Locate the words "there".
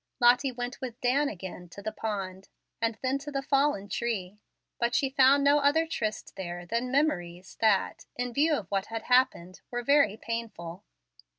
6.35-6.65